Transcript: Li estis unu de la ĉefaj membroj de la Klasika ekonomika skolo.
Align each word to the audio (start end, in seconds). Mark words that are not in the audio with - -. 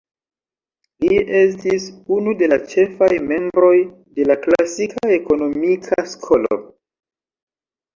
Li 1.03 1.19
estis 1.39 1.85
unu 2.17 2.33
de 2.41 2.49
la 2.55 2.59
ĉefaj 2.73 3.11
membroj 3.29 3.77
de 4.19 4.29
la 4.33 4.41
Klasika 4.49 5.15
ekonomika 5.23 6.05
skolo. 6.19 6.65